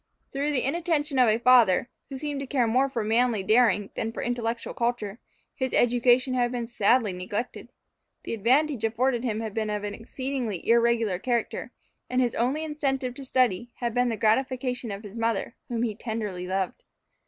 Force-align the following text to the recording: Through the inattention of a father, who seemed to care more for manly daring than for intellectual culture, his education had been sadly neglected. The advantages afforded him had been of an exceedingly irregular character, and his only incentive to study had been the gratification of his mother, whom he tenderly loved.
Through 0.31 0.53
the 0.53 0.63
inattention 0.63 1.19
of 1.19 1.29
a 1.29 1.37
father, 1.37 1.87
who 2.09 2.17
seemed 2.17 2.39
to 2.39 2.47
care 2.47 2.65
more 2.65 2.89
for 2.89 3.03
manly 3.03 3.43
daring 3.43 3.91
than 3.93 4.11
for 4.11 4.23
intellectual 4.23 4.73
culture, 4.73 5.19
his 5.53 5.75
education 5.75 6.33
had 6.33 6.51
been 6.51 6.65
sadly 6.65 7.13
neglected. 7.13 7.69
The 8.23 8.33
advantages 8.33 8.83
afforded 8.85 9.23
him 9.23 9.41
had 9.41 9.53
been 9.53 9.69
of 9.69 9.83
an 9.83 9.93
exceedingly 9.93 10.67
irregular 10.67 11.19
character, 11.19 11.71
and 12.09 12.19
his 12.19 12.33
only 12.33 12.63
incentive 12.63 13.13
to 13.13 13.23
study 13.23 13.73
had 13.75 13.93
been 13.93 14.09
the 14.09 14.17
gratification 14.17 14.89
of 14.89 15.03
his 15.03 15.19
mother, 15.19 15.55
whom 15.67 15.83
he 15.83 15.93
tenderly 15.93 16.47
loved. 16.47 16.81